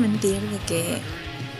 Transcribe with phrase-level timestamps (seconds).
[0.00, 0.98] Mentir de que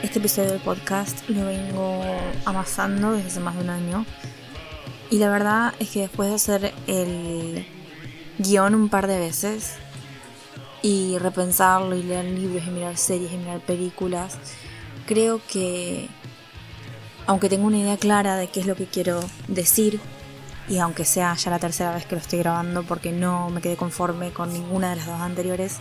[0.03, 2.03] este episodio del podcast lo vengo
[2.47, 4.07] amasando desde hace más de un año.
[5.11, 7.66] Y la verdad es que después de hacer el
[8.39, 9.75] guion un par de veces
[10.80, 14.39] y repensarlo y leer libros y mirar series y mirar películas,
[15.07, 16.09] creo que
[17.27, 20.01] aunque tengo una idea clara de qué es lo que quiero decir,
[20.66, 23.77] y aunque sea ya la tercera vez que lo estoy grabando porque no me quedé
[23.77, 25.79] conforme con ninguna de las dos anteriores,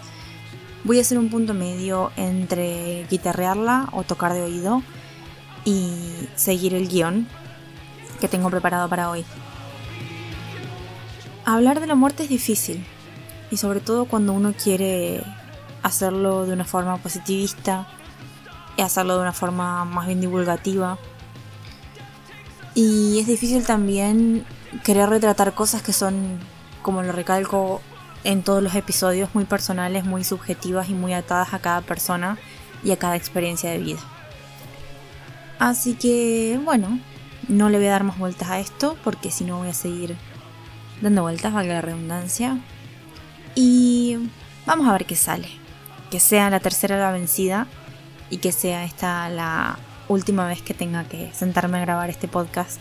[0.83, 4.81] voy a hacer un punto medio entre guitarrearla o tocar de oído
[5.65, 5.91] y
[6.35, 7.27] seguir el guion
[8.19, 9.25] que tengo preparado para hoy.
[11.45, 12.85] Hablar de la muerte es difícil
[13.51, 15.23] y sobre todo cuando uno quiere
[15.83, 17.87] hacerlo de una forma positivista
[18.77, 20.97] y hacerlo de una forma más bien divulgativa.
[22.75, 24.45] Y es difícil también
[24.83, 26.39] querer retratar cosas que son,
[26.81, 27.81] como lo recalco
[28.23, 32.37] en todos los episodios, muy personales, muy subjetivas y muy atadas a cada persona
[32.83, 33.99] y a cada experiencia de vida.
[35.59, 36.99] Así que, bueno,
[37.47, 40.15] no le voy a dar más vueltas a esto porque si no voy a seguir
[41.01, 42.57] dando vueltas, valga la redundancia.
[43.55, 44.29] Y
[44.65, 45.49] vamos a ver qué sale.
[46.11, 47.67] Que sea la tercera la vencida
[48.29, 52.79] y que sea esta la última vez que tenga que sentarme a grabar este podcast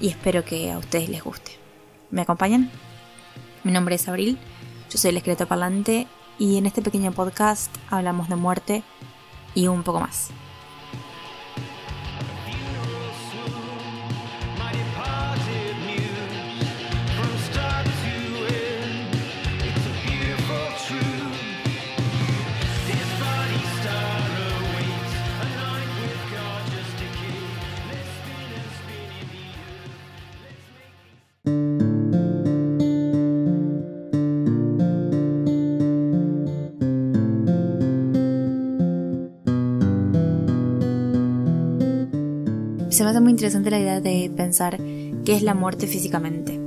[0.00, 1.52] y espero que a ustedes les guste.
[2.10, 2.70] ¿Me acompañan?
[3.64, 4.38] Mi nombre es Abril,
[4.90, 8.82] yo soy el esqueleto parlante y en este pequeño podcast hablamos de muerte
[9.54, 10.30] y un poco más.
[43.00, 46.60] Se me hace muy interesante la idea de pensar qué es la muerte físicamente.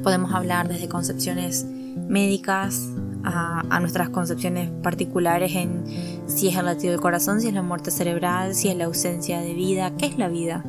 [0.00, 2.88] Podemos hablar desde concepciones médicas
[3.24, 5.82] a, nuestras concepciones particulares en
[6.28, 9.40] si es el latido del corazón, si es la muerte cerebral, si es la ausencia
[9.40, 10.64] de vida, qué es la vida,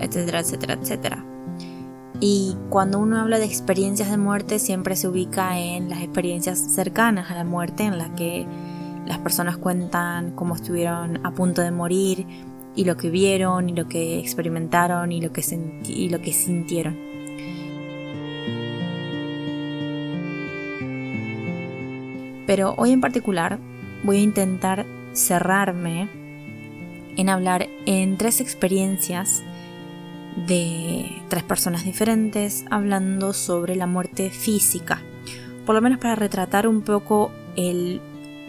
[0.00, 1.24] etcétera, etcétera, etcétera.
[2.18, 7.30] Y cuando uno habla de experiencias de muerte siempre se ubica en las experiencias cercanas
[7.30, 8.48] a la muerte en las que
[9.06, 12.26] las personas cuentan cómo estuvieron a punto de morir,
[12.76, 15.42] y lo que vieron y lo que experimentaron y lo que,
[15.86, 16.96] y lo que sintieron.
[22.46, 23.58] Pero hoy en particular
[24.02, 26.08] voy a intentar cerrarme
[27.16, 29.42] en hablar en tres experiencias
[30.46, 35.00] de tres personas diferentes hablando sobre la muerte física.
[35.64, 38.00] Por lo menos para retratar un poco el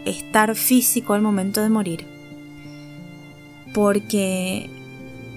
[0.06, 2.15] estar físico al momento de morir
[3.76, 4.70] porque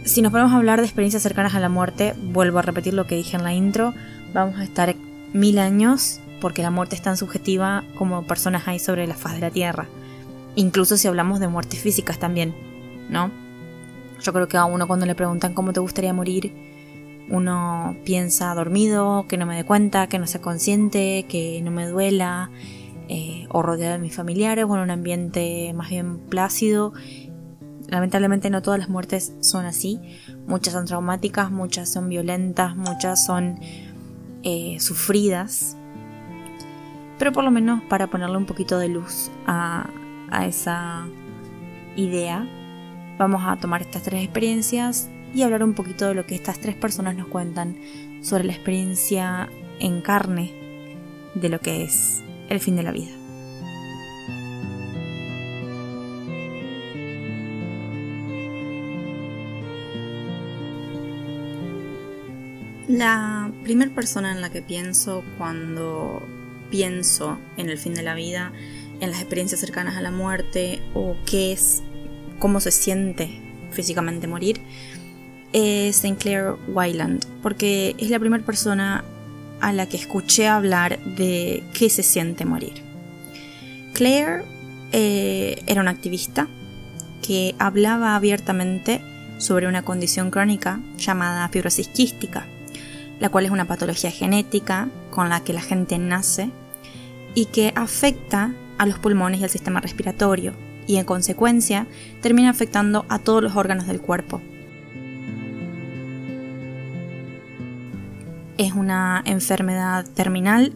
[0.05, 3.05] si nos ponemos a hablar de experiencias cercanas a la muerte, vuelvo a repetir lo
[3.05, 3.95] que dije en la intro,
[4.33, 4.95] vamos a estar
[5.33, 9.41] mil años porque la muerte es tan subjetiva como personas hay sobre la faz de
[9.41, 9.89] la Tierra.
[10.55, 12.55] Incluso si hablamos de muertes físicas también,
[13.11, 13.33] ¿no?
[14.23, 16.53] Yo creo que a uno cuando le preguntan cómo te gustaría morir,
[17.29, 21.89] uno piensa dormido, que no me dé cuenta, que no sea consciente, que no me
[21.89, 22.53] duela,
[23.09, 26.93] eh, o rodeado de mis familiares, o en un ambiente más bien plácido
[27.89, 29.99] Lamentablemente no todas las muertes son así.
[30.47, 33.59] Muchas son traumáticas, muchas son violentas, muchas son
[34.43, 35.77] eh, sufridas.
[37.19, 39.89] Pero por lo menos para ponerle un poquito de luz a,
[40.31, 41.07] a esa
[41.97, 42.47] idea,
[43.19, 46.77] vamos a tomar estas tres experiencias y hablar un poquito de lo que estas tres
[46.77, 47.77] personas nos cuentan
[48.23, 49.49] sobre la experiencia
[49.81, 50.53] en carne
[51.35, 53.18] de lo que es el fin de la vida.
[62.89, 66.27] La primera persona en la que pienso cuando
[66.71, 68.51] pienso en el fin de la vida,
[69.01, 71.83] en las experiencias cercanas a la muerte o qué es,
[72.39, 73.29] cómo se siente
[73.73, 74.63] físicamente morir,
[75.53, 79.05] es Sinclair Wyland, porque es la primera persona
[79.61, 82.83] a la que escuché hablar de qué se siente morir.
[83.93, 84.45] Claire
[84.93, 86.49] eh, era una activista
[87.21, 89.03] que hablaba abiertamente
[89.37, 92.47] sobre una condición crónica llamada fibrosis quística
[93.21, 96.51] la cual es una patología genética con la que la gente nace
[97.35, 100.55] y que afecta a los pulmones y al sistema respiratorio
[100.87, 101.87] y en consecuencia
[102.23, 104.41] termina afectando a todos los órganos del cuerpo.
[108.57, 110.73] Es una enfermedad terminal,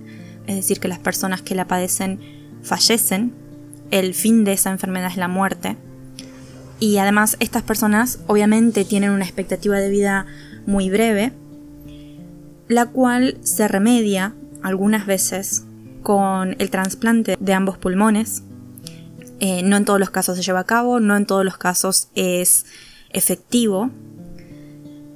[0.47, 2.21] es decir, que las personas que la padecen
[2.63, 3.35] fallecen
[3.91, 5.77] el fin de esa enfermedad es la muerte.
[6.79, 10.27] Y además estas personas obviamente tienen una expectativa de vida
[10.67, 11.33] muy breve,
[12.69, 15.65] la cual se remedia algunas veces
[16.03, 18.43] con el trasplante de ambos pulmones.
[19.41, 22.09] Eh, no en todos los casos se lleva a cabo, no en todos los casos
[22.15, 22.67] es
[23.11, 23.91] efectivo.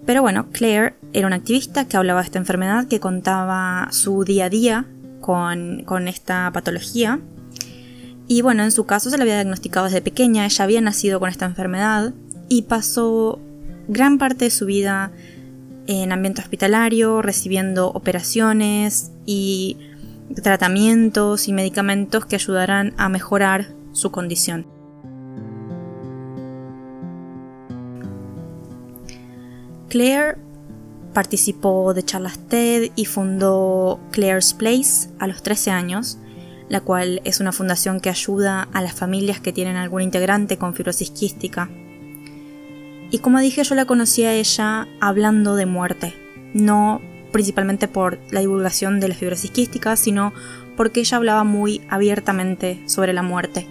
[0.05, 4.47] Pero bueno, Claire era una activista que hablaba de esta enfermedad, que contaba su día
[4.47, 4.87] a día
[5.21, 7.21] con, con esta patología.
[8.29, 11.29] Y bueno, en su caso se le había diagnosticado desde pequeña, ella había nacido con
[11.29, 12.13] esta enfermedad
[12.49, 13.41] y pasó
[13.89, 15.13] gran parte de su vida
[15.87, 19.77] en ambiente hospitalario, recibiendo operaciones y
[20.43, 24.67] tratamientos y medicamentos que ayudarán a mejorar su condición.
[29.89, 30.37] Claire
[31.15, 36.19] participó de charlas TED y fundó Claire's Place a los 13 años,
[36.69, 40.75] la cual es una fundación que ayuda a las familias que tienen algún integrante con
[40.75, 41.71] fibrosis quística.
[43.17, 46.13] Y como dije, yo la conocí a ella hablando de muerte,
[46.53, 47.01] no
[47.33, 50.35] principalmente por la divulgación de la fibrosis quística, sino
[50.77, 53.67] porque ella hablaba muy abiertamente sobre la muerte.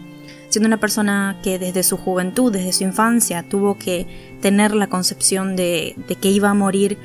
[0.50, 4.08] Siendo una persona que desde su juventud, desde su infancia, tuvo que
[4.42, 6.98] tener la concepción de, que iba a morir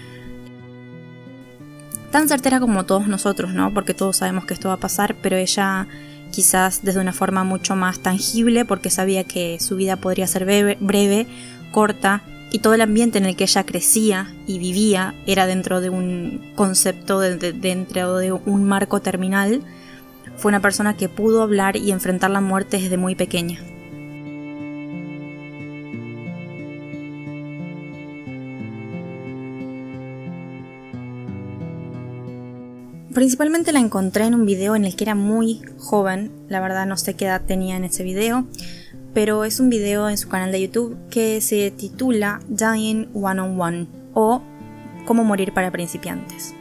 [2.10, 3.74] tan certera como todos nosotros, ¿no?
[3.74, 5.88] Porque todos sabemos que esto va a pasar, pero ella
[6.32, 11.26] quizás desde una forma mucho más tangible porque sabía que su vida podría ser breve
[11.70, 12.22] corta
[12.52, 16.52] y todo el ambiente en el que ella crecía y vivía era dentro de un
[16.56, 19.62] concepto, dentro de un marco terminal,
[20.36, 23.60] fue una persona que pudo hablar y enfrentar la muerte desde muy pequeña.
[33.14, 36.96] Principalmente la encontré en un video en el que era muy joven, la verdad no
[36.96, 38.46] sé qué edad tenía en ese video,
[39.12, 43.60] pero es un video en su canal de YouTube que se titula Dying One on
[43.60, 44.42] One o
[45.06, 46.54] Cómo morir para principiantes.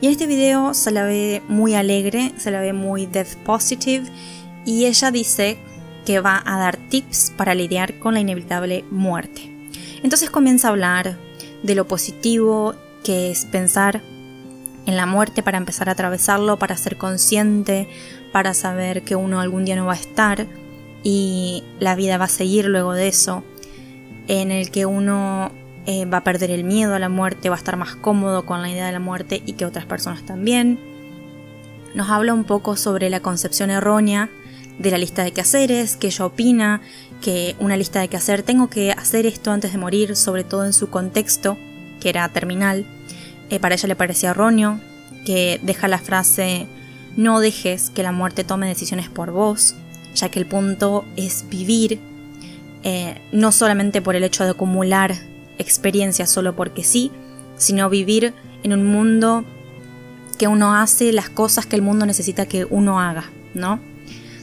[0.00, 4.04] Y en este video se la ve muy alegre, se la ve muy death positive
[4.64, 5.58] y ella dice
[6.04, 9.50] que va a dar tips para lidiar con la inevitable muerte.
[10.02, 11.16] Entonces comienza a hablar
[11.62, 12.74] de lo positivo
[13.04, 14.02] que es pensar
[14.86, 17.88] en la muerte para empezar a atravesarlo, para ser consciente,
[18.32, 20.46] para saber que uno algún día no va a estar
[21.04, 23.44] y la vida va a seguir luego de eso,
[24.26, 25.52] en el que uno
[25.86, 28.62] eh, va a perder el miedo a la muerte, va a estar más cómodo con
[28.62, 30.80] la idea de la muerte y que otras personas también.
[31.94, 34.30] Nos habla un poco sobre la concepción errónea
[34.78, 36.80] de la lista de quehaceres, que ella opina
[37.20, 40.72] que una lista de quehacer tengo que hacer esto antes de morir, sobre todo en
[40.72, 41.58] su contexto,
[42.00, 42.86] que era terminal.
[43.50, 44.80] Eh, para ella le parecía erróneo,
[45.24, 46.66] que deja la frase
[47.16, 49.76] no dejes que la muerte tome decisiones por vos,
[50.14, 52.00] ya que el punto es vivir,
[52.82, 55.14] eh, no solamente por el hecho de acumular
[55.58, 57.10] experiencias solo porque sí,
[57.56, 59.44] sino vivir en un mundo
[60.38, 63.80] que uno hace las cosas que el mundo necesita que uno haga, ¿no?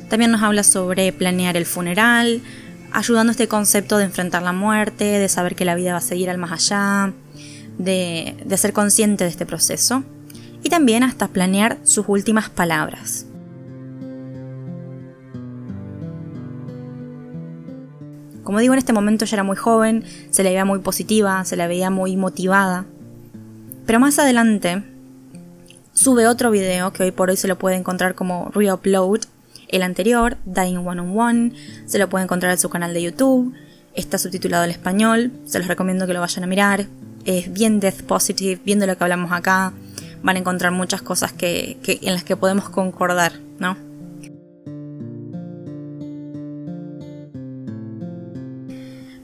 [0.09, 2.41] También nos habla sobre planear el funeral,
[2.91, 6.01] ayudando a este concepto de enfrentar la muerte, de saber que la vida va a
[6.01, 7.13] seguir al más allá,
[7.77, 10.03] de, de ser consciente de este proceso,
[10.63, 13.25] y también hasta planear sus últimas palabras.
[18.43, 21.55] Como digo, en este momento ella era muy joven, se la veía muy positiva, se
[21.55, 22.85] la veía muy motivada.
[23.85, 24.83] Pero más adelante
[25.93, 29.21] sube otro video que hoy por hoy se lo puede encontrar como reupload.
[29.67, 31.51] El anterior, Dying One on One,
[31.85, 33.53] se lo puede encontrar en su canal de YouTube.
[33.93, 36.87] Está subtitulado al español, se los recomiendo que lo vayan a mirar.
[37.25, 39.73] Es bien death positive, viendo lo que hablamos acá.
[40.23, 43.90] Van a encontrar muchas cosas que, en las que podemos concordar, ¿no?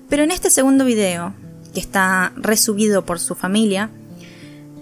[0.10, 1.34] Pero en este segundo video,
[1.74, 3.90] que está resubido por su familia,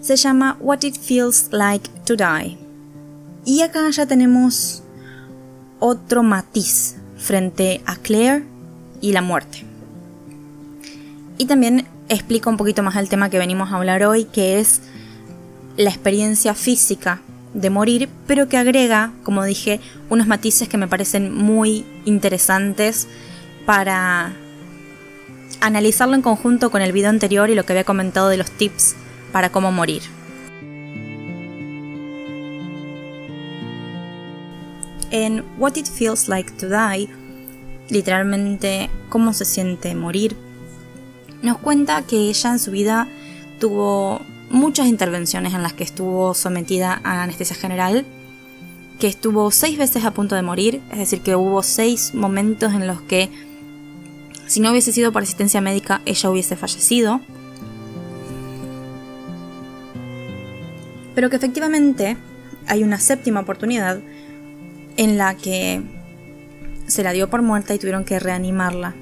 [0.01, 2.57] se llama What It Feels Like to Die.
[3.43, 4.83] Y acá ya tenemos
[5.79, 8.43] otro matiz frente a Claire
[9.01, 9.63] y la muerte.
[11.37, 14.81] Y también explica un poquito más el tema que venimos a hablar hoy, que es
[15.75, 17.21] la experiencia física
[17.53, 19.79] de morir, pero que agrega, como dije,
[20.09, 23.07] unos matices que me parecen muy interesantes
[23.65, 24.33] para
[25.65, 28.95] analizarlo en conjunto con el video anterior y lo que había comentado de los tips
[29.31, 30.03] para cómo morir.
[35.11, 37.09] En What It Feels Like to Die,
[37.89, 40.35] literalmente cómo se siente morir,
[41.41, 43.07] nos cuenta que ella en su vida
[43.59, 48.05] tuvo muchas intervenciones en las que estuvo sometida a anestesia general
[48.99, 52.87] que estuvo seis veces a punto de morir, es decir, que hubo seis momentos en
[52.87, 53.29] los que
[54.47, 57.21] si no hubiese sido por asistencia médica ella hubiese fallecido.
[61.13, 62.17] Pero que efectivamente
[62.67, 63.99] hay una séptima oportunidad
[64.97, 65.81] en la que
[66.87, 68.95] se la dio por muerta y tuvieron que reanimarla.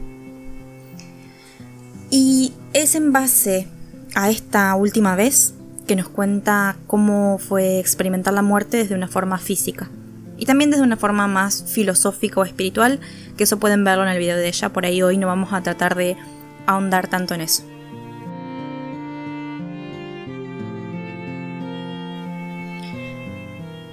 [2.10, 3.68] Y es en base
[4.16, 5.56] a esta última vez
[5.88, 9.90] que nos cuenta cómo fue experimentar la muerte desde una forma física.
[10.38, 13.00] Y también desde una forma más filosófica o espiritual,
[13.38, 15.62] que eso pueden verlo en el video de ella, por ahí hoy no vamos a
[15.62, 16.18] tratar de
[16.66, 17.64] ahondar tanto en eso.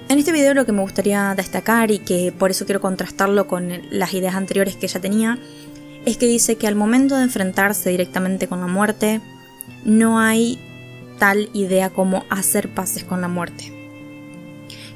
[0.09, 3.71] En este video lo que me gustaría destacar y que por eso quiero contrastarlo con
[3.91, 5.39] las ideas anteriores que ella tenía,
[6.05, 9.21] es que dice que al momento de enfrentarse directamente con la muerte,
[9.85, 10.59] no hay
[11.17, 13.80] tal idea como hacer paces con la muerte.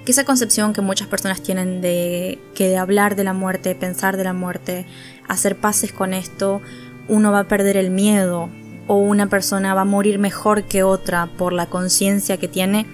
[0.06, 4.18] Que esa concepción que muchas personas tienen de que de hablar de la muerte, pensar
[4.18, 4.86] de la muerte,
[5.28, 6.62] hacer paces con esto,
[7.08, 8.50] uno va a perder el miedo
[8.88, 12.86] o una persona va a morir mejor que otra por la conciencia que tiene,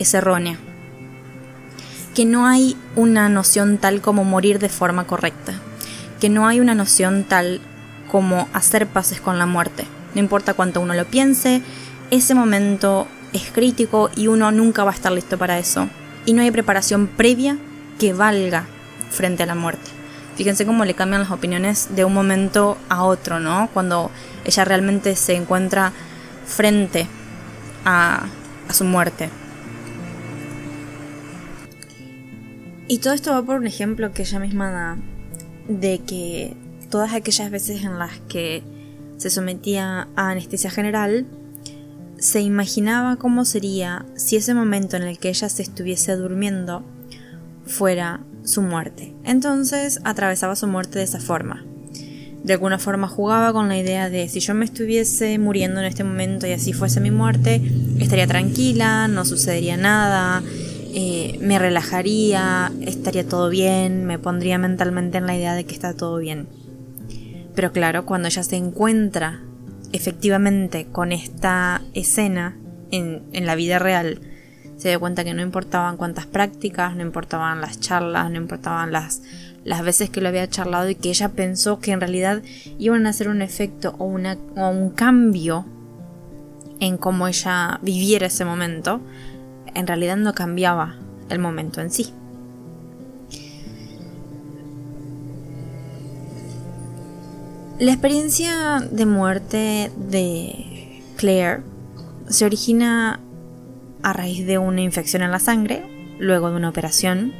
[0.00, 0.58] es errónea
[2.16, 5.52] que no hay una noción tal como morir de forma correcta,
[6.18, 7.60] que no hay una noción tal
[8.10, 9.84] como hacer paces con la muerte.
[10.14, 11.60] No importa cuánto uno lo piense,
[12.10, 15.90] ese momento es crítico y uno nunca va a estar listo para eso.
[16.26, 17.56] Y no hay preparación previa
[17.98, 18.66] que valga
[19.10, 19.90] frente a la muerte.
[20.36, 23.70] Fíjense cómo le cambian las opiniones de un momento a otro, ¿no?
[23.72, 24.10] Cuando
[24.44, 25.92] ella realmente se encuentra
[26.44, 27.06] frente
[27.84, 28.26] a,
[28.68, 29.30] a su muerte.
[32.88, 34.96] Y todo esto va por un ejemplo que ella misma da
[35.68, 36.54] de que
[36.90, 38.62] todas aquellas veces en las que
[39.16, 41.26] se sometía a anestesia general,
[42.18, 46.84] se imaginaba cómo sería si ese momento en el que ella se estuviese durmiendo
[47.66, 49.14] fuera su muerte.
[49.24, 51.64] Entonces atravesaba su muerte de esa forma.
[52.42, 56.04] De alguna forma jugaba con la idea de si yo me estuviese muriendo en este
[56.04, 57.60] momento y así fuese mi muerte,
[57.98, 60.44] estaría tranquila, no sucedería nada,
[60.94, 65.92] eh, me relajaría, estaría todo bien, me pondría mentalmente en la idea de que está
[65.92, 66.46] todo bien.
[67.56, 69.40] Pero claro, cuando ella se encuentra
[69.96, 72.56] efectivamente con esta escena
[72.90, 74.20] en, la vida real,
[74.76, 79.22] se da cuenta que no importaban cuántas prácticas, no importaban las charlas, no importaban las,
[79.64, 82.42] las veces que lo había charlado y que ella pensó que en realidad
[82.78, 85.66] iban a hacer un efecto o, una, o un cambio
[86.78, 89.00] en cómo ella viviera ese momento,
[89.74, 90.96] en realidad no cambiaba
[91.28, 92.12] el momento en sí.
[97.78, 101.60] La experiencia de muerte de Claire
[102.26, 103.20] se origina
[104.02, 105.82] a raíz de una infección en la sangre,
[106.18, 107.34] luego de una operación,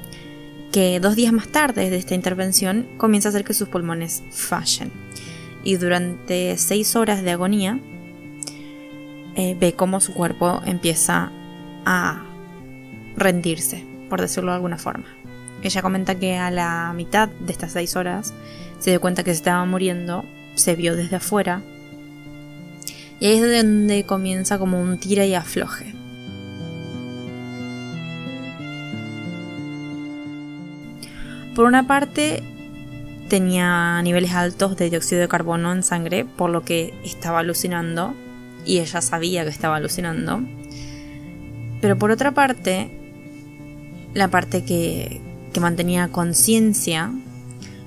[0.72, 4.92] que dos días más tarde de esta intervención comienza a hacer que sus pulmones fallen.
[5.64, 7.80] Y durante seis horas de agonía,
[9.36, 11.32] eh, ve cómo su cuerpo empieza
[11.86, 12.26] a
[13.16, 15.06] rendirse, por decirlo de alguna forma.
[15.62, 18.34] Ella comenta que a la mitad de estas seis horas
[18.78, 21.62] se dio cuenta que se estaba muriendo, se vio desde afuera,
[23.18, 25.94] y ahí es donde comienza como un tira y afloje.
[31.54, 32.42] Por una parte,
[33.30, 38.14] tenía niveles altos de dióxido de carbono en sangre, por lo que estaba alucinando,
[38.66, 40.42] y ella sabía que estaba alucinando.
[41.80, 42.90] Pero por otra parte,
[44.12, 45.22] la parte que,
[45.56, 47.10] que mantenía conciencia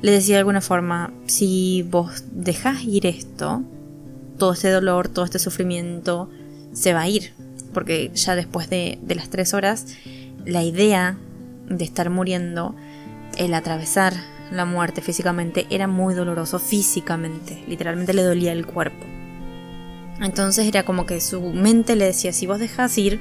[0.01, 3.61] le decía de alguna forma, si vos dejás ir esto,
[4.39, 6.31] todo este dolor, todo este sufrimiento
[6.73, 7.31] se va a ir.
[7.71, 9.85] Porque ya después de, de las tres horas,
[10.45, 11.19] la idea
[11.69, 12.75] de estar muriendo,
[13.37, 14.13] el atravesar
[14.49, 17.63] la muerte físicamente, era muy doloroso físicamente.
[17.67, 19.05] Literalmente le dolía el cuerpo.
[20.21, 23.19] Entonces era como que su mente le decía, si vos dejás ir,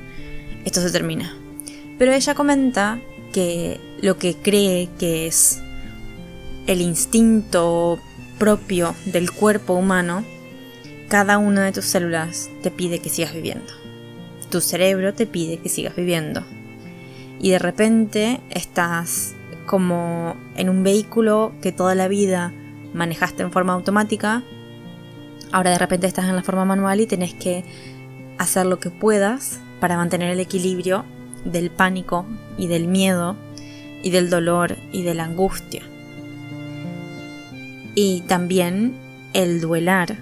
[0.64, 1.36] esto se termina.
[1.98, 2.98] Pero ella comenta
[3.32, 5.60] que lo que cree que es
[6.66, 7.98] el instinto
[8.38, 10.24] propio del cuerpo humano,
[11.08, 13.72] cada una de tus células te pide que sigas viviendo.
[14.50, 16.44] Tu cerebro te pide que sigas viviendo.
[17.40, 19.34] Y de repente estás
[19.66, 22.52] como en un vehículo que toda la vida
[22.94, 24.42] manejaste en forma automática.
[25.52, 27.64] Ahora de repente estás en la forma manual y tenés que
[28.38, 31.04] hacer lo que puedas para mantener el equilibrio
[31.50, 32.26] del pánico
[32.56, 33.36] y del miedo
[34.02, 35.82] y del dolor y de la angustia.
[37.94, 38.94] Y también
[39.32, 40.16] el duelar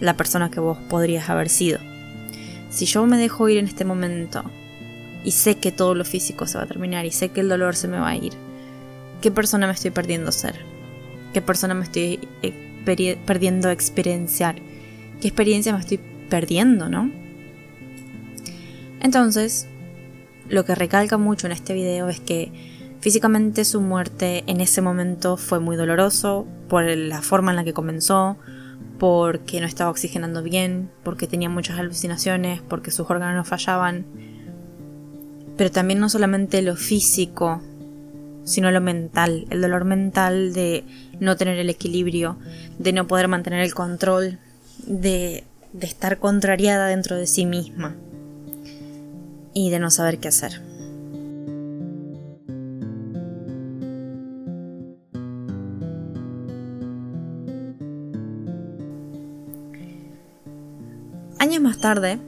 [0.00, 1.78] la persona que vos podrías haber sido.
[2.70, 4.44] Si yo me dejo ir en este momento
[5.24, 7.74] y sé que todo lo físico se va a terminar y sé que el dolor
[7.74, 8.32] se me va a ir.
[9.22, 10.56] ¿Qué persona me estoy perdiendo ser?
[11.32, 12.20] ¿Qué persona me estoy
[13.24, 14.56] perdiendo experienciar?
[15.20, 15.98] ¿Qué experiencia me estoy
[16.28, 17.10] perdiendo, no?
[19.00, 19.66] Entonces,
[20.48, 22.52] lo que recalca mucho en este video es que
[23.00, 27.72] físicamente su muerte en ese momento fue muy doloroso por la forma en la que
[27.72, 28.36] comenzó,
[28.98, 34.06] porque no estaba oxigenando bien, porque tenía muchas alucinaciones, porque sus órganos fallaban.
[35.56, 37.62] Pero también no solamente lo físico,
[38.44, 40.84] sino lo mental, el dolor mental de
[41.20, 42.36] no tener el equilibrio,
[42.78, 44.38] de no poder mantener el control,
[44.86, 47.96] de, de estar contrariada dentro de sí misma
[49.54, 50.60] y de no saber qué hacer.
[61.38, 62.18] Años más tarde,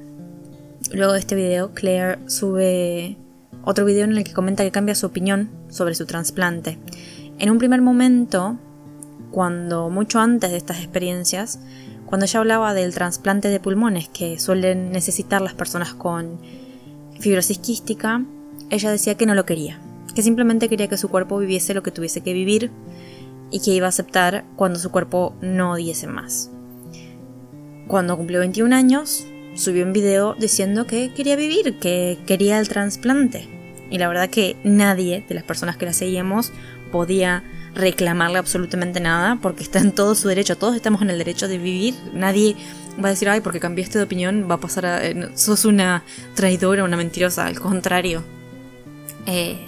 [0.92, 3.16] luego de este video, Claire sube
[3.64, 6.78] otro video en el que comenta que cambia su opinión sobre su trasplante.
[7.38, 8.56] En un primer momento,
[9.30, 11.58] cuando mucho antes de estas experiencias,
[12.06, 16.38] cuando ella hablaba del trasplante de pulmones que suelen necesitar las personas con
[17.20, 18.24] fibrosis quística,
[18.70, 19.80] ella decía que no lo quería,
[20.14, 22.70] que simplemente quería que su cuerpo viviese lo que tuviese que vivir
[23.50, 26.50] y que iba a aceptar cuando su cuerpo no diese más.
[27.86, 33.48] Cuando cumplió 21 años, subió un video diciendo que quería vivir, que quería el trasplante.
[33.90, 36.52] Y la verdad que nadie de las personas que la seguíamos
[36.90, 37.44] podía
[37.76, 40.56] reclamarle absolutamente nada porque está en todo su derecho.
[40.56, 41.94] Todos estamos en el derecho de vivir.
[42.12, 42.56] Nadie
[43.02, 45.06] va a decir, ay, porque cambiaste de opinión, va a pasar a...
[45.06, 46.02] Eh, sos una
[46.34, 47.46] traidora, una mentirosa.
[47.46, 48.24] Al contrario.
[49.26, 49.58] Eh,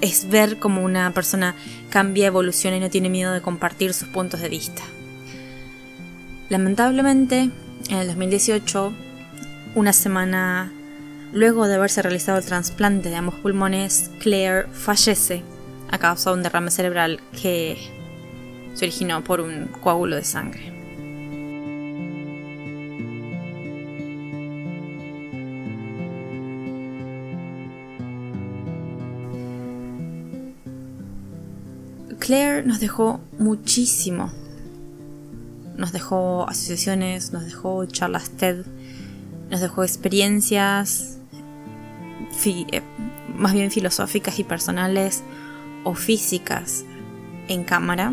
[0.00, 1.54] es ver como una persona
[1.90, 4.82] cambia, evoluciona y no tiene miedo de compartir sus puntos de vista.
[6.50, 7.50] Lamentablemente,
[7.88, 8.92] en el 2018,
[9.74, 10.70] una semana
[11.32, 15.42] Luego de haberse realizado el trasplante de ambos pulmones, Claire fallece
[15.90, 17.76] a causa de un derrame cerebral que
[18.74, 20.72] se originó por un coágulo de sangre.
[32.18, 34.32] Claire nos dejó muchísimo.
[35.76, 38.64] Nos dejó asociaciones, nos dejó charlas TED,
[39.50, 41.18] nos dejó experiencias,
[42.44, 42.82] eh,
[43.36, 45.22] más bien filosóficas y personales
[45.86, 46.84] o físicas
[47.46, 48.12] en cámara.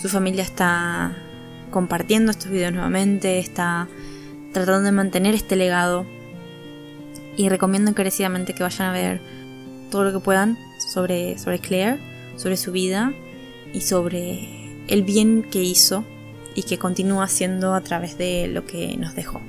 [0.00, 1.16] Su familia está
[1.72, 3.88] compartiendo estos videos nuevamente, está
[4.52, 6.06] tratando de mantener este legado
[7.36, 9.20] y recomiendo encarecidamente que vayan a ver
[9.90, 11.98] todo lo que puedan sobre, sobre Claire,
[12.36, 13.12] sobre su vida
[13.74, 16.04] y sobre el bien que hizo
[16.54, 19.40] y que continúa haciendo a través de lo que nos dejó.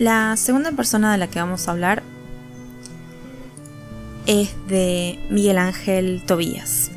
[0.00, 2.02] La segunda persona de la que vamos a hablar
[4.26, 6.90] es de Miguel Ángel Tobías.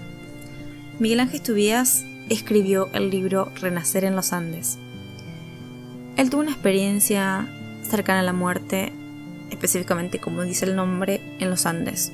[0.98, 4.80] Miguel Ángel Tobías escribió el libro Renacer en los Andes.
[6.16, 7.48] Él tuvo una experiencia
[7.84, 8.92] cercana a la muerte,
[9.52, 12.12] específicamente como dice el nombre, en los Andes,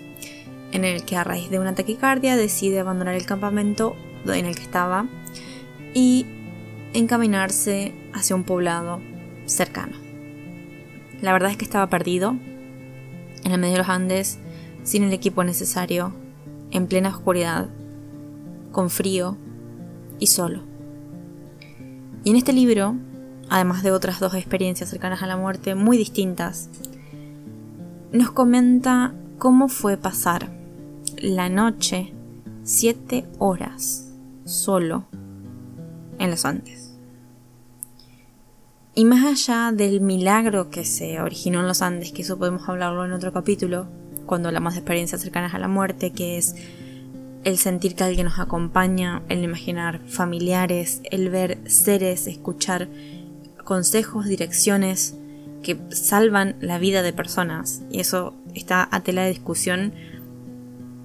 [0.74, 4.63] en el que a raíz de una taquicardia decide abandonar el campamento en el que
[4.63, 5.08] estaba
[5.93, 6.26] y
[6.91, 9.00] encaminarse hacia un poblado
[9.46, 10.12] cercano.
[11.24, 14.40] La verdad es que estaba perdido, en el medio de los Andes,
[14.84, 16.14] sin el equipo necesario,
[16.70, 17.70] en plena oscuridad,
[18.74, 19.38] con frío
[20.20, 20.64] y solo.
[22.26, 22.98] Y en este libro,
[23.48, 26.70] además de otras dos experiencias cercanas a la muerte muy distintas,
[28.12, 30.52] nos comenta cómo fue pasar
[31.16, 32.12] la noche
[32.64, 34.12] siete horas
[34.44, 35.06] solo
[36.20, 36.92] en los Andes.
[38.95, 43.06] Y más allá del milagro que se originó en los Andes, que eso podemos hablarlo
[43.06, 43.88] en otro capítulo,
[44.27, 46.56] cuando hablamos de experiencias cercanas a la muerte, que es
[47.43, 52.88] el sentir que alguien nos acompaña, el imaginar familiares, el ver seres, escuchar
[53.63, 55.15] consejos, direcciones
[55.63, 57.82] que salvan la vida de personas.
[57.89, 59.93] Y eso está a tela de discusión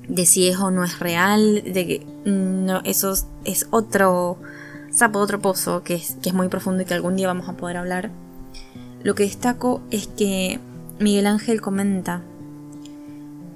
[0.09, 4.39] de si es o no es real, de que no, eso es otro
[4.99, 7.53] sapo otro pozo que es, que es muy profundo y que algún día vamos a
[7.53, 8.11] poder hablar.
[9.05, 10.59] Lo que destaco es que
[10.99, 12.23] Miguel Ángel comenta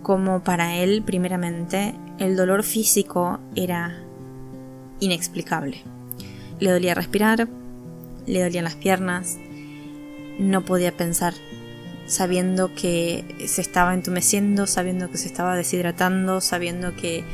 [0.04, 3.98] como para él, primeramente, el dolor físico era
[5.00, 5.82] inexplicable.
[6.60, 7.48] Le dolía respirar,
[8.24, 9.38] le dolían las piernas,
[10.38, 11.34] no podía pensar,
[12.06, 17.24] sabiendo que se estaba entumeciendo, sabiendo que se estaba deshidratando, sabiendo que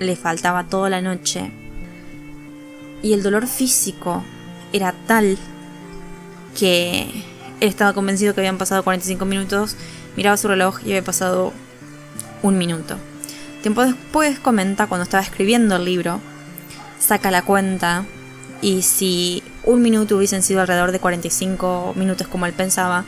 [0.00, 1.52] le faltaba toda la noche
[3.02, 4.22] y el dolor físico
[4.72, 5.38] era tal
[6.58, 7.02] que
[7.60, 9.76] él estaba convencido que habían pasado 45 minutos,
[10.16, 11.52] miraba su reloj y había pasado
[12.42, 12.96] un minuto.
[13.62, 16.20] Tiempo después comenta cuando estaba escribiendo el libro,
[16.98, 18.04] saca la cuenta
[18.60, 23.04] y si un minuto hubiesen sido alrededor de 45 minutos como él pensaba,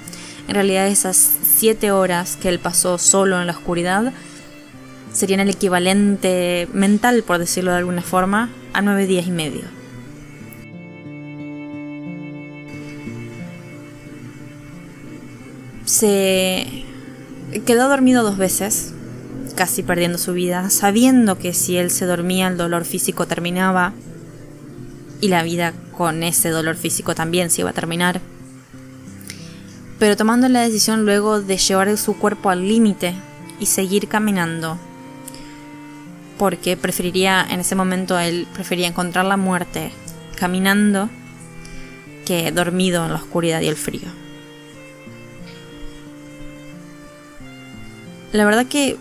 [0.48, 4.12] en realidad esas 7 horas que él pasó solo en la oscuridad
[5.12, 9.79] serían el equivalente mental, por decirlo de alguna forma, a 9 días y medio.
[15.90, 16.84] Se
[17.66, 18.92] quedó dormido dos veces,
[19.56, 23.92] casi perdiendo su vida, sabiendo que si él se dormía el dolor físico terminaba
[25.20, 28.20] y la vida con ese dolor físico también se iba a terminar.
[29.98, 33.16] Pero tomando la decisión luego de llevar su cuerpo al límite
[33.58, 34.78] y seguir caminando,
[36.38, 39.90] porque preferiría en ese momento él prefería encontrar la muerte
[40.36, 41.10] caminando
[42.26, 44.29] que dormido en la oscuridad y el frío.
[48.32, 48.96] La verdad que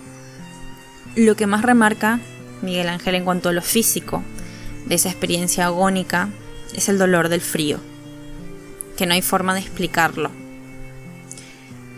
[1.16, 2.20] lo que más remarca
[2.62, 4.24] Miguel Ángel en cuanto a lo físico
[4.86, 6.30] de esa experiencia agónica
[6.74, 7.80] es el dolor del frío,
[8.98, 10.32] que no hay forma de explicarlo.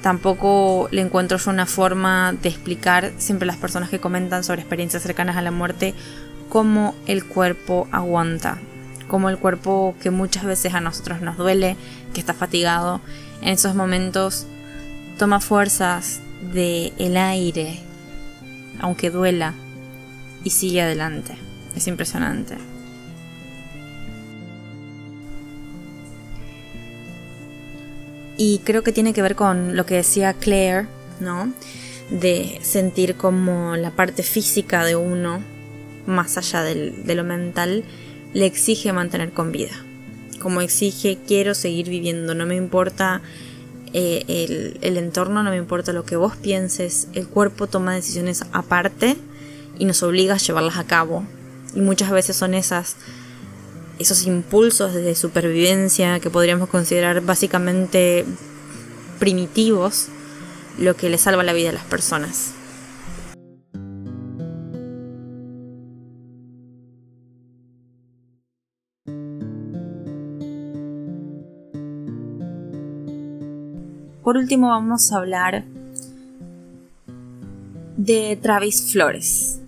[0.02, 5.04] Tampoco le encuentro yo una forma de explicar siempre las personas que comentan sobre experiencias
[5.04, 5.94] cercanas a la muerte
[6.50, 8.58] cómo el cuerpo aguanta,
[9.08, 11.78] cómo el cuerpo que muchas veces a nosotros nos duele,
[12.14, 13.00] que está fatigado,
[13.42, 14.48] en esos momentos
[15.18, 16.20] toma fuerzas
[16.54, 17.80] del el aire,
[18.80, 19.54] aunque duela,
[20.44, 21.36] y sigue adelante.
[21.76, 22.58] Es impresionante.
[28.38, 30.88] Y creo que tiene que ver con lo que decía Claire,
[31.20, 31.54] ¿no?
[32.10, 35.44] De sentir como la parte física de uno,
[36.08, 37.84] más allá de lo mental,
[38.34, 39.74] le exige mantener con vida.
[40.40, 43.22] Como exige, quiero seguir viviendo, no me importa
[43.94, 48.46] eh, el, el entorno, no me importa lo que vos pienses, el cuerpo toma decisiones
[48.52, 49.18] aparte
[49.78, 51.26] y nos obliga a llevarlas a cabo.
[51.74, 52.96] Y muchas veces son esas
[54.02, 58.26] esos impulsos de supervivencia que podríamos considerar básicamente
[59.20, 60.08] primitivos
[60.80, 62.54] lo que le salva la vida a las personas.
[74.24, 75.64] Por último vamos a hablar
[77.98, 79.60] de Travis Flores.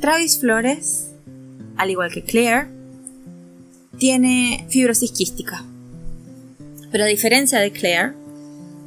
[0.00, 1.10] Travis Flores,
[1.76, 2.68] al igual que Claire,
[3.98, 5.62] tiene fibrosis quística.
[6.90, 8.14] Pero a diferencia de Claire,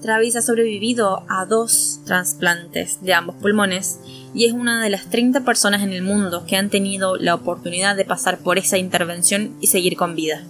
[0.02, 4.00] Travis ha sobrevivido a dos trasplantes de ambos pulmones
[4.34, 7.96] y es una de las 30 personas en el mundo que han tenido la oportunidad
[7.96, 10.44] de pasar por esa intervención y seguir con vida.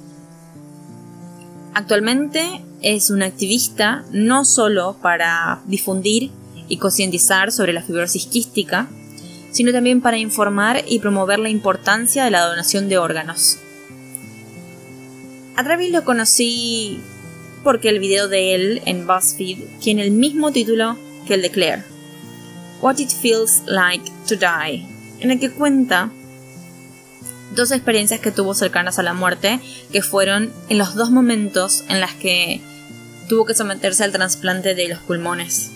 [1.75, 6.29] Actualmente es un activista no solo para difundir
[6.67, 8.87] y concientizar sobre la fibrosis quística,
[9.51, 13.57] sino también para informar y promover la importancia de la donación de órganos.
[15.55, 16.99] A Travis lo conocí
[17.63, 21.83] porque el video de él en BuzzFeed tiene el mismo título que el de Claire,
[22.81, 24.85] What It Feels Like to Die,
[25.19, 26.11] en el que cuenta
[27.55, 29.59] dos experiencias que tuvo cercanas a la muerte,
[29.91, 32.61] que fueron en los dos momentos en las que
[33.27, 35.71] tuvo que someterse al trasplante de los pulmones.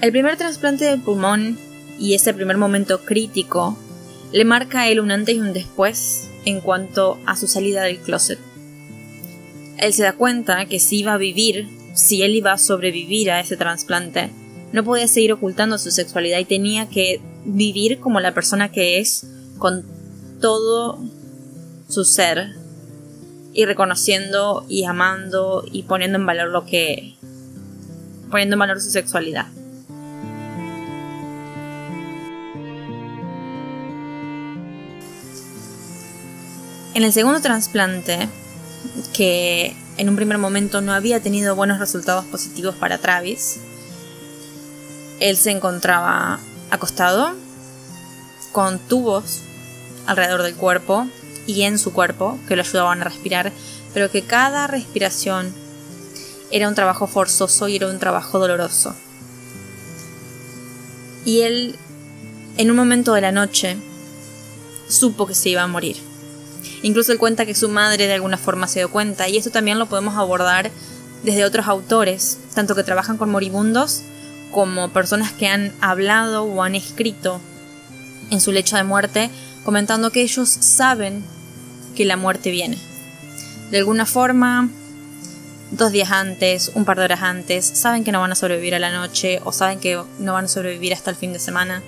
[0.00, 1.58] El primer trasplante de pulmón
[1.98, 3.76] y ese primer momento crítico
[4.32, 7.98] le marca a él un antes y un después en cuanto a su salida del
[7.98, 8.38] closet.
[9.78, 13.40] Él se da cuenta que si iba a vivir, si él iba a sobrevivir a
[13.40, 14.30] ese trasplante,
[14.72, 19.26] no podía seguir ocultando su sexualidad y tenía que vivir como la persona que es
[19.58, 19.84] con
[20.40, 20.98] todo
[21.88, 22.54] su ser
[23.52, 27.14] y reconociendo y amando y poniendo en valor lo que
[28.30, 29.46] poniendo en valor su sexualidad.
[36.94, 38.26] En el segundo trasplante,
[39.12, 43.60] que en un primer momento no había tenido buenos resultados positivos para Travis,
[45.20, 46.38] él se encontraba
[46.70, 47.32] acostado,
[48.52, 49.42] con tubos
[50.06, 51.06] alrededor del cuerpo
[51.46, 53.52] y en su cuerpo que lo ayudaban a respirar,
[53.92, 55.52] pero que cada respiración
[56.50, 58.94] era un trabajo forzoso y era un trabajo doloroso.
[61.24, 61.76] Y él,
[62.56, 63.76] en un momento de la noche,
[64.88, 65.96] supo que se iba a morir
[66.82, 69.78] Incluso él cuenta que su madre de alguna forma se dio cuenta y esto también
[69.78, 70.70] lo podemos abordar
[71.22, 74.02] desde otros autores, tanto que trabajan con moribundos
[74.50, 77.40] como personas que han hablado o han escrito
[78.30, 79.30] en su lecho de muerte
[79.64, 81.24] comentando que ellos saben
[81.94, 82.78] que la muerte viene.
[83.70, 84.68] De alguna forma,
[85.72, 88.78] dos días antes, un par de horas antes, saben que no van a sobrevivir a
[88.78, 91.82] la noche o saben que no van a sobrevivir hasta el fin de semana.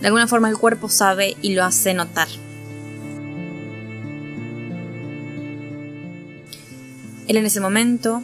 [0.00, 2.28] De alguna forma el cuerpo sabe y lo hace notar.
[7.28, 8.22] Él en ese momento,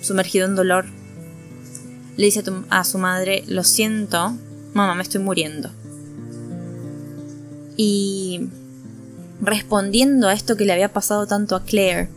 [0.00, 0.86] sumergido en dolor,
[2.18, 4.36] le dice a, su madre, lo siento,
[4.74, 5.70] mamá, me estoy muriendo.
[7.76, 8.48] Y
[9.40, 12.08] respondiendo a esto que le había pasado tanto a Claire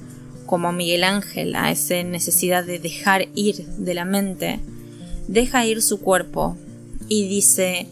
[0.47, 4.59] como a Miguel Ángel, a esa necesidad de dejar ir de la mente,
[5.27, 6.57] deja ir su cuerpo
[7.07, 7.87] y dice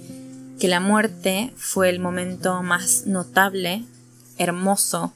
[0.59, 3.83] que la muerte fue el momento más notable,
[4.39, 5.13] hermoso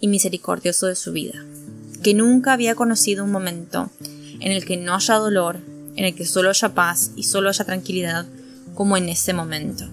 [0.00, 1.44] y misericordioso de su vida,
[2.02, 3.88] que nunca había conocido un momento
[4.40, 5.60] en el que no haya dolor,
[5.96, 8.26] en el que solo haya paz y solo haya tranquilidad
[8.74, 9.88] como en ese momento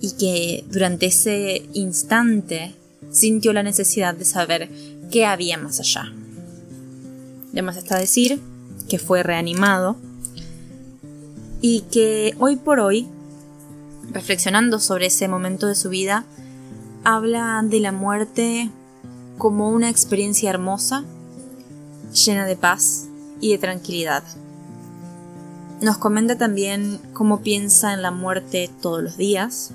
[0.00, 2.74] y que durante ese instante
[3.10, 4.70] sintió la necesidad de saber
[5.10, 6.12] qué había más allá.
[7.52, 8.40] Además está decir
[8.88, 9.96] que fue reanimado
[11.60, 13.06] y que hoy por hoy,
[14.12, 16.24] reflexionando sobre ese momento de su vida,
[17.04, 18.70] habla de la muerte
[19.36, 21.04] como una experiencia hermosa,
[22.12, 23.09] llena de paz
[23.40, 24.22] y de tranquilidad.
[25.80, 29.72] Nos comenta también cómo piensa en la muerte todos los días,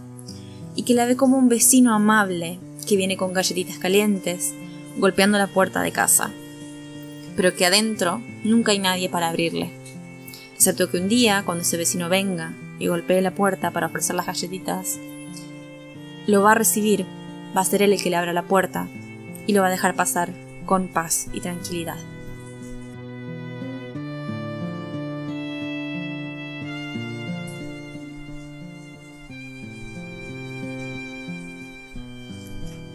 [0.76, 4.54] y que la ve como un vecino amable que viene con galletitas calientes,
[4.98, 6.32] golpeando la puerta de casa,
[7.36, 9.72] pero que adentro nunca hay nadie para abrirle,
[10.54, 14.28] excepto que un día, cuando ese vecino venga y golpee la puerta para ofrecer las
[14.28, 15.00] galletitas,
[16.28, 17.06] lo va a recibir,
[17.56, 18.88] va a ser él el que le abra la puerta
[19.48, 20.30] y lo va a dejar pasar
[20.66, 21.98] con paz y tranquilidad.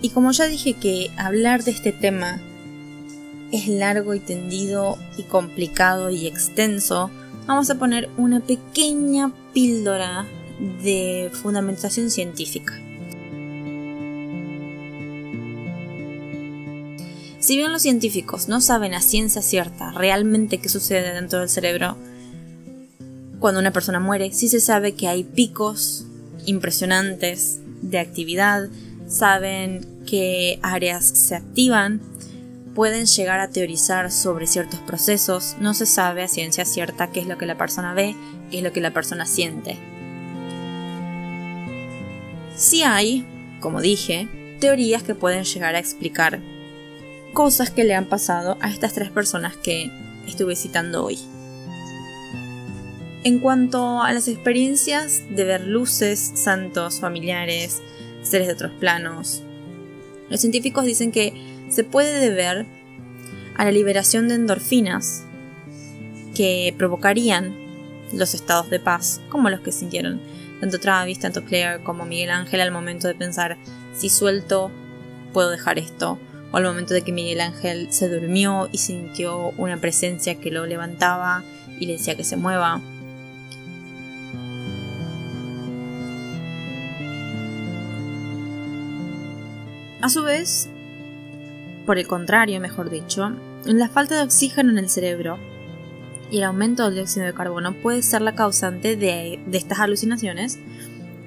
[0.02, 2.40] Y como ya dije que hablar de este tema
[3.52, 7.10] es largo y tendido y complicado y extenso,
[7.46, 10.26] vamos a poner una pequeña píldora
[10.82, 12.74] de fundamentación científica.
[17.40, 21.96] Si bien los científicos no saben a ciencia cierta realmente qué sucede dentro del cerebro,
[23.38, 26.04] cuando una persona muere, sí se sabe que hay picos
[26.44, 28.68] impresionantes de actividad,
[29.10, 32.00] saben qué áreas se activan,
[32.74, 37.26] pueden llegar a teorizar sobre ciertos procesos, no se sabe a ciencia cierta qué es
[37.26, 38.14] lo que la persona ve,
[38.50, 39.76] qué es lo que la persona siente.
[42.56, 43.26] Sí hay,
[43.60, 44.28] como dije,
[44.60, 46.40] teorías que pueden llegar a explicar
[47.32, 49.90] cosas que le han pasado a estas tres personas que
[50.26, 51.18] estuve citando hoy.
[53.24, 57.82] En cuanto a las experiencias de ver luces, santos, familiares,
[58.22, 59.42] seres de otros planos.
[60.28, 61.32] Los científicos dicen que
[61.68, 62.66] se puede deber
[63.56, 65.24] a la liberación de endorfinas
[66.34, 67.54] que provocarían
[68.12, 70.20] los estados de paz, como los que sintieron
[70.60, 73.56] tanto Travis, tanto Claire como Miguel Ángel al momento de pensar
[73.94, 74.70] si suelto
[75.32, 76.18] puedo dejar esto,
[76.52, 80.66] o al momento de que Miguel Ángel se durmió y sintió una presencia que lo
[80.66, 81.44] levantaba
[81.78, 82.80] y le decía que se mueva.
[90.00, 90.68] A su vez,
[91.84, 93.32] por el contrario, mejor dicho,
[93.66, 95.38] la falta de oxígeno en el cerebro
[96.30, 100.58] y el aumento del dióxido de carbono puede ser la causante de, estas alucinaciones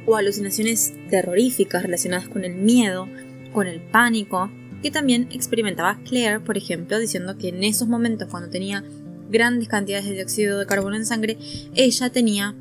[0.07, 3.07] o alucinaciones terroríficas relacionadas con el miedo,
[3.53, 4.49] con el pánico,
[4.81, 8.83] que también experimentaba Claire, por ejemplo, diciendo que en esos momentos cuando tenía
[9.29, 11.38] grandes cantidades de dióxido de carbono en sangre,
[11.75, 12.55] ella tenía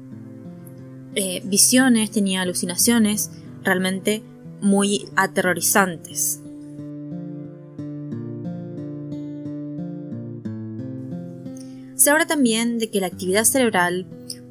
[1.15, 3.31] eh, visiones, tenía alucinaciones
[3.65, 4.23] realmente
[4.63, 6.41] muy aterrorizantes.
[11.95, 14.07] Se habla también de que la actividad cerebral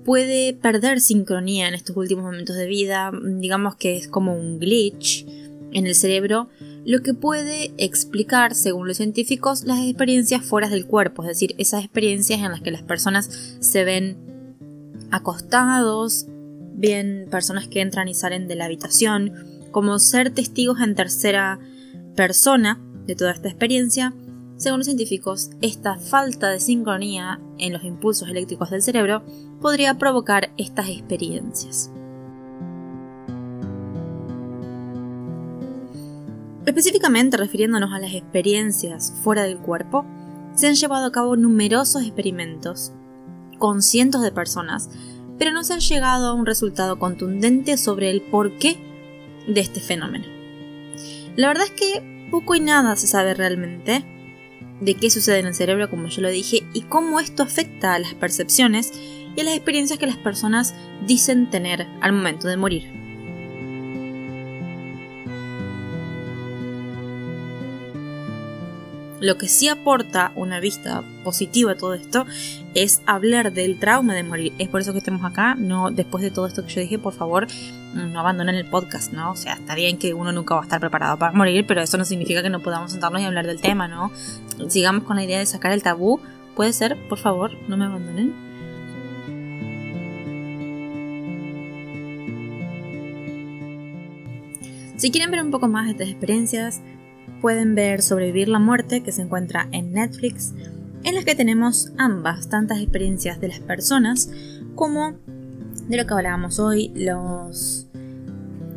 [0.06, 5.26] puede perder sincronía en estos últimos momentos de vida, digamos que es como un glitch
[5.74, 6.50] en el cerebro,
[6.86, 11.84] lo que puede explicar, según los científicos, las experiencias fuera del cuerpo, es decir, esas
[11.84, 14.18] experiencias en las que las personas se ven
[15.12, 16.26] acostados,
[16.74, 19.34] bien personas que entran y salen de la habitación,
[19.72, 21.60] como ser testigos en tercera
[22.16, 24.14] persona de toda esta experiencia,
[24.58, 29.24] según los científicos, esta falta de sincronía en los impulsos eléctricos del cerebro
[29.60, 31.90] podría provocar estas experiencias.
[36.66, 40.06] Específicamente refiriéndonos a las experiencias fuera del cuerpo,
[40.54, 42.92] se han llevado a cabo numerosos experimentos
[43.58, 44.90] con cientos de personas,
[45.40, 48.91] pero no se ha llegado a un resultado contundente sobre el porqué
[49.48, 50.26] de este fenómeno.
[51.36, 54.04] La verdad es que poco y nada se sabe realmente
[54.80, 58.00] de qué sucede en el cerebro, como yo lo dije, y cómo esto afecta a
[58.00, 58.92] las percepciones
[59.36, 60.74] y a las experiencias que las personas
[61.06, 63.01] dicen tener al momento de morir.
[69.22, 72.26] Lo que sí aporta una vista positiva a todo esto
[72.74, 74.52] es hablar del trauma de morir.
[74.58, 75.54] Es por eso que estemos acá.
[75.54, 77.46] No, después de todo esto que yo dije, por favor,
[77.94, 79.30] no abandonen el podcast, ¿no?
[79.32, 82.00] O sea, está bien que uno nunca va a estar preparado para morir, pero eso
[82.00, 84.12] no significa que no podamos sentarnos y hablar del tema, ¿no?
[84.70, 86.20] Sigamos con la idea de sacar el tabú.
[86.56, 88.34] Puede ser, por favor, no me abandonen.
[94.98, 96.82] Si quieren ver un poco más de estas experiencias,
[97.42, 100.54] pueden ver Sobrevivir la muerte, que se encuentra en Netflix,
[101.04, 104.30] en las que tenemos ambas, tantas experiencias de las personas
[104.76, 105.16] como
[105.88, 107.88] de lo que hablábamos hoy, los,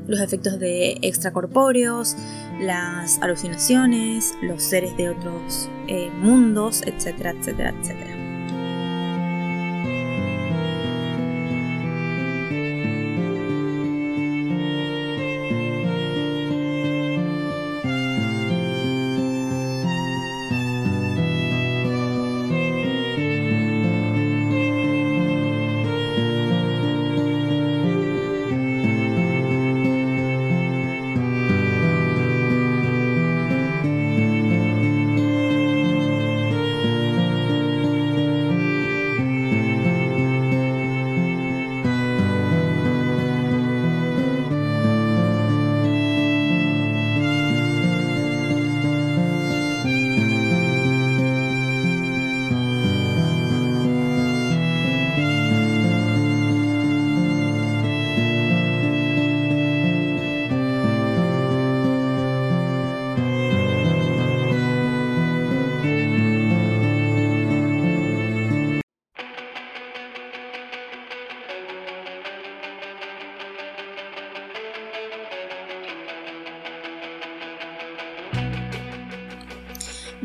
[0.07, 2.17] los efectos de extracorpóreos,
[2.61, 8.24] las alucinaciones, los seres de otros eh, mundos, etcétera, etcétera, etcétera.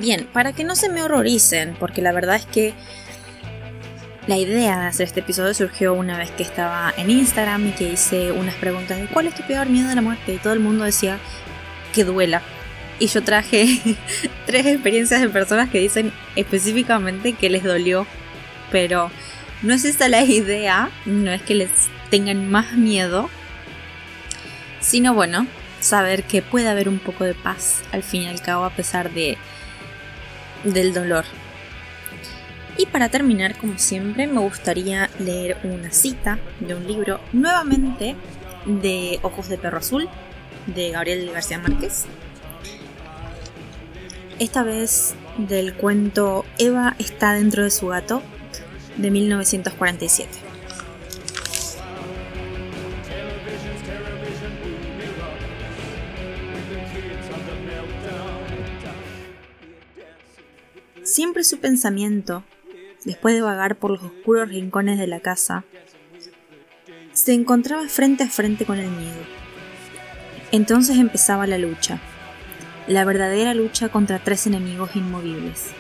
[0.09, 2.73] Bien, para que no se me horroricen, porque la verdad es que
[4.25, 7.89] la idea de hacer este episodio surgió una vez que estaba en Instagram y que
[7.89, 10.61] hice unas preguntas de cuál es tu peor miedo de la muerte y todo el
[10.61, 11.19] mundo decía
[11.93, 12.41] que duela.
[12.97, 13.79] Y yo traje
[14.47, 18.07] tres experiencias de personas que dicen específicamente que les dolió,
[18.71, 19.11] pero
[19.61, 21.69] no es esa la idea, no es que les
[22.09, 23.29] tengan más miedo,
[24.79, 25.45] sino bueno,
[25.81, 29.11] saber que puede haber un poco de paz al fin y al cabo a pesar
[29.11, 29.37] de
[30.63, 31.25] del dolor.
[32.77, 38.15] Y para terminar, como siempre, me gustaría leer una cita de un libro nuevamente
[38.65, 40.07] de Ojos de Perro Azul,
[40.67, 42.05] de Gabriel García Márquez.
[44.39, 48.21] Esta vez del cuento Eva está dentro de su gato,
[48.95, 50.48] de 1947.
[61.09, 62.43] Siempre su pensamiento,
[63.03, 65.63] después de vagar por los oscuros rincones de la casa,
[67.13, 69.17] se encontraba frente a frente con el miedo.
[70.51, 71.99] Entonces empezaba la lucha,
[72.85, 75.71] la verdadera lucha contra tres enemigos inmovibles.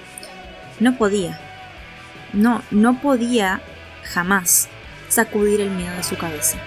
[0.79, 1.39] No podía,
[2.33, 3.61] no, no podía
[4.05, 4.67] jamás
[5.09, 6.57] sacudir el miedo de su cabeza.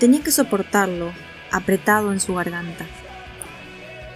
[0.00, 1.12] Tenía que soportarlo
[1.52, 2.86] apretado en su garganta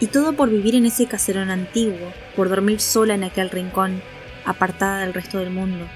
[0.01, 4.01] y todo por vivir en ese caserón antiguo, por dormir sola en aquel rincón,
[4.45, 5.87] apartada del resto del mundo.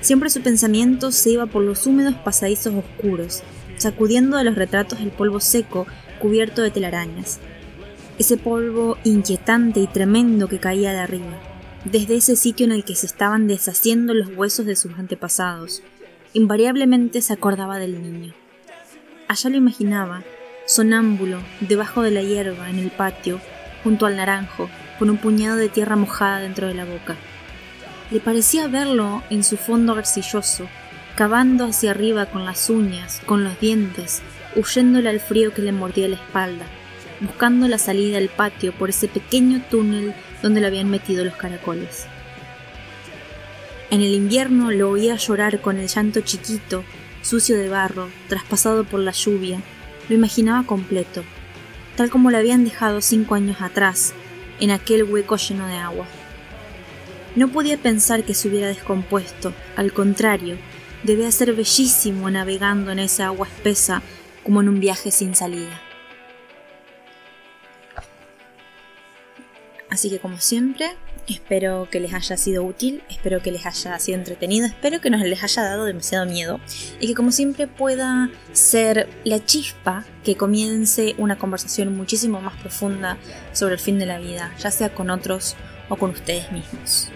[0.00, 3.42] Siempre su pensamiento se iba por los húmedos pasadizos oscuros,
[3.76, 5.86] sacudiendo de los retratos el polvo seco
[6.18, 7.38] cubierto de telarañas.
[8.18, 11.40] Ese polvo inquietante y tremendo que caía de arriba,
[11.84, 15.82] desde ese sitio en el que se estaban deshaciendo los huesos de sus antepasados.
[16.32, 18.34] Invariablemente se acordaba del niño.
[19.28, 20.22] Allá lo imaginaba,
[20.66, 23.40] sonámbulo, debajo de la hierba, en el patio,
[23.82, 27.16] junto al naranjo, con un puñado de tierra mojada dentro de la boca.
[28.10, 30.68] Le parecía verlo en su fondo arcilloso,
[31.16, 34.22] cavando hacia arriba con las uñas, con los dientes,
[34.56, 36.66] huyéndole al frío que le mordía la espalda,
[37.20, 42.06] buscando la salida al patio por ese pequeño túnel donde lo habían metido los caracoles.
[43.90, 46.84] En el invierno lo oía llorar con el llanto chiquito,
[47.22, 49.60] sucio de barro, traspasado por la lluvia,
[50.08, 51.22] lo imaginaba completo,
[51.96, 54.14] tal como lo habían dejado cinco años atrás,
[54.60, 56.06] en aquel hueco lleno de agua.
[57.36, 60.56] No podía pensar que se hubiera descompuesto, al contrario,
[61.02, 64.02] debía ser bellísimo navegando en esa agua espesa
[64.42, 65.80] como en un viaje sin salida.
[69.90, 70.96] Así que como siempre,
[71.28, 75.16] espero que les haya sido útil, espero que les haya sido entretenido, espero que no
[75.16, 76.60] les haya dado demasiado miedo
[77.00, 83.16] y que como siempre pueda ser la chispa que comience una conversación muchísimo más profunda
[83.52, 85.56] sobre el fin de la vida, ya sea con otros
[85.88, 87.10] o con ustedes mismos.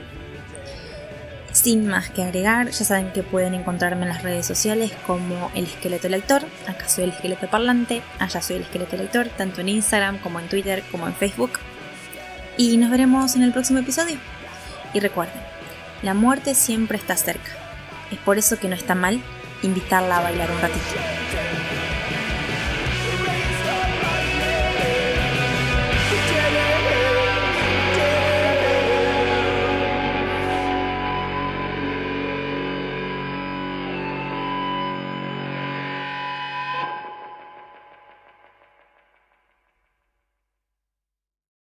[1.52, 5.64] Sin más que agregar, ya saben que pueden encontrarme en las redes sociales como el
[5.64, 10.18] esqueleto lector, acá soy el esqueleto parlante, allá soy el esqueleto lector, tanto en Instagram
[10.18, 11.58] como en Twitter como en Facebook.
[12.58, 14.18] Y nos veremos en el próximo episodio.
[14.92, 15.40] Y recuerden,
[16.02, 17.52] la muerte siempre está cerca.
[18.10, 19.22] Es por eso que no está mal
[19.62, 20.80] invitarla a bailar un ratito.